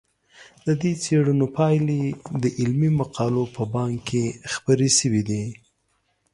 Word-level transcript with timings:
د 0.65 0.67
دې 0.81 0.93
څېړنو 1.03 1.47
پایلې 1.57 2.01
د 2.43 2.43
علمي 2.59 2.91
مقالو 3.01 3.43
په 3.55 3.63
بانک 3.73 3.97
کې 4.09 4.23
خپرې 4.53 4.89
شوي 4.99 5.23
دي. 5.29 5.43